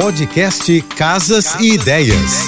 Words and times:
Podcast 0.00 0.80
Casas 0.96 1.56
e 1.58 1.72
Ideias. 1.72 2.44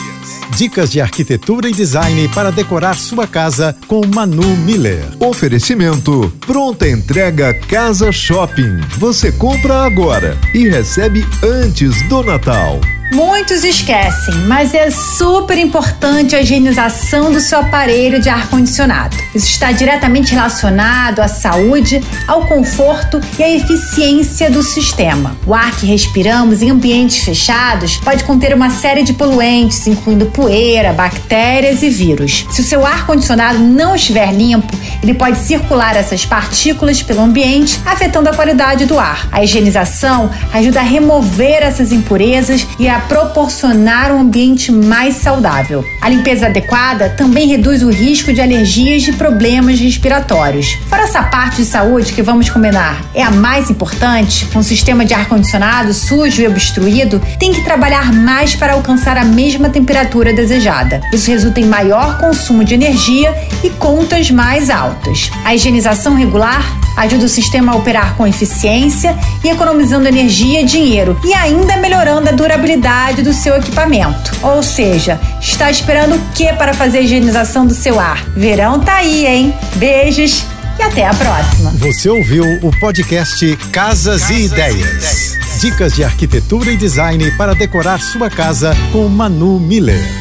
Dicas 0.56 0.89
de 0.89 1.00
arquitetura 1.00 1.69
e 1.69 1.73
design 1.73 2.29
para 2.29 2.53
decorar 2.53 2.95
sua 2.95 3.27
casa 3.27 3.77
com 3.89 4.07
Manu 4.07 4.57
Miller. 4.59 5.04
Oferecimento: 5.19 6.33
pronta 6.47 6.89
entrega 6.89 7.53
Casa 7.53 8.13
Shopping. 8.13 8.79
Você 8.99 9.33
compra 9.33 9.85
agora 9.85 10.39
e 10.55 10.69
recebe 10.69 11.27
antes 11.43 12.01
do 12.09 12.23
Natal. 12.23 12.81
Muitos 13.13 13.65
esquecem, 13.65 14.33
mas 14.47 14.72
é 14.72 14.88
super 14.88 15.59
importante 15.59 16.36
a 16.36 16.40
higienização 16.40 17.32
do 17.32 17.40
seu 17.40 17.59
aparelho 17.59 18.20
de 18.20 18.29
ar-condicionado. 18.29 19.16
Isso 19.34 19.48
está 19.48 19.72
diretamente 19.72 20.32
relacionado 20.32 21.18
à 21.18 21.27
saúde, 21.27 22.00
ao 22.28 22.46
conforto 22.46 23.20
e 23.36 23.42
à 23.42 23.50
eficiência 23.50 24.48
do 24.48 24.62
sistema. 24.62 25.36
O 25.45 25.52
ar 25.52 25.73
que 25.77 25.86
respiramos 25.86 26.62
em 26.62 26.70
ambientes 26.70 27.24
fechados 27.24 27.96
pode 27.96 28.23
conter 28.23 28.54
uma 28.54 28.70
série 28.70 29.02
de 29.02 29.12
poluentes, 29.12 29.88
incluindo 29.88 30.27
poeira, 30.27 30.92
bactérias 30.92 31.83
e 31.83 31.91
vírus. 31.91 32.47
Se 32.52 32.61
o 32.61 32.64
seu 32.64 32.86
ar-condicionado 32.86 33.58
não 33.58 33.97
estiver 33.97 34.33
limpo, 34.33 34.72
ele 35.02 35.14
pode 35.14 35.38
circular 35.38 35.97
essas 35.97 36.24
partículas 36.24 37.02
pelo 37.02 37.22
ambiente, 37.22 37.80
afetando 37.84 38.28
a 38.28 38.34
qualidade 38.34 38.86
do 38.86 39.00
ar. 39.00 39.27
A 39.33 39.42
higienização 39.42 40.30
ajuda 40.52 40.78
a 40.78 40.84
remover 40.84 41.62
essas 41.62 41.91
impurezas 41.91 42.64
e 42.78 42.88
a 42.88 42.99
proporcionar 43.00 44.12
um 44.12 44.20
ambiente 44.20 44.70
mais 44.70 45.16
saudável. 45.16 45.84
A 46.00 46.08
limpeza 46.08 46.46
adequada 46.46 47.10
também 47.10 47.48
reduz 47.48 47.82
o 47.82 47.91
risco 47.91 48.32
de 48.32 48.41
alergias 48.41 49.06
e 49.08 49.12
problemas 49.12 49.78
respiratórios. 49.78 50.78
Fora 50.88 51.02
essa 51.02 51.22
parte 51.22 51.56
de 51.56 51.64
saúde 51.64 52.12
que 52.12 52.22
vamos 52.22 52.48
combinar 52.48 53.05
é 53.14 53.22
a 53.22 53.30
mais 53.30 53.70
importante, 53.70 54.48
um 54.55 54.62
sistema 54.62 55.05
de 55.05 55.14
ar-condicionado 55.14 55.92
sujo 55.94 56.42
e 56.42 56.46
obstruído 56.46 57.20
tem 57.38 57.52
que 57.52 57.64
trabalhar 57.64 58.12
mais 58.12 58.55
para 58.55 58.74
alcançar 58.74 59.16
a 59.16 59.24
mesma 59.24 59.69
temperatura 59.69 60.32
desejada. 60.32 61.00
Isso 61.12 61.30
resulta 61.30 61.60
em 61.60 61.66
maior 61.66 62.19
consumo 62.19 62.64
de 62.64 62.75
energia 62.75 63.34
e 63.62 63.70
contas 63.70 64.30
mais 64.30 64.70
altas. 64.70 65.30
A 65.44 65.55
higienização 65.55 66.14
regular 66.14 66.64
ajuda 66.97 67.25
o 67.25 67.28
sistema 67.28 67.72
a 67.72 67.77
operar 67.77 68.14
com 68.14 68.27
eficiência 68.27 69.16
e 69.42 69.48
economizando 69.48 70.08
energia 70.08 70.61
e 70.61 70.64
dinheiro 70.64 71.19
e 71.25 71.33
ainda 71.33 71.77
melhorando 71.77 72.28
a 72.28 72.33
durabilidade 72.33 73.22
do 73.22 73.33
seu 73.33 73.56
equipamento. 73.56 74.33
Ou 74.42 74.62
seja, 74.62 75.20
está 75.41 75.70
esperando 75.70 76.16
o 76.16 76.20
que 76.34 76.53
para 76.55 76.75
fazer 76.75 76.98
a 76.98 77.03
higienização 77.03 77.66
do 77.66 77.75
seu 77.75 77.98
ar? 77.98 78.25
Verão 78.36 78.81
tá 78.81 78.97
aí, 78.97 79.27
hein? 79.27 79.55
Beijos 79.77 80.44
e 80.78 80.83
até 80.83 81.06
a 81.06 81.14
próxima. 81.14 81.70
Você 81.77 82.08
ouviu 82.08 82.44
o 82.62 82.70
podcast 82.81 83.56
Casas, 83.72 84.22
Casas 84.22 84.31
e, 84.31 84.44
ideias. 84.44 84.77
e 84.77 84.81
Ideias. 84.81 85.41
Dicas 85.61 85.92
de 85.94 86.03
arquitetura 86.03 86.72
e 86.72 86.77
design 86.77 87.31
para 87.33 87.55
decorar 87.55 88.00
sua 88.00 88.31
casa 88.31 88.75
com 88.92 89.06
Manu 89.08 89.61
Miller. 89.61 90.19